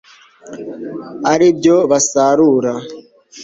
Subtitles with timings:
[1.31, 2.73] ari byo basarura